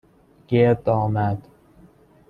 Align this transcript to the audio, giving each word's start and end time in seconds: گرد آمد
گرد 0.47 0.89
آمد 0.89 1.47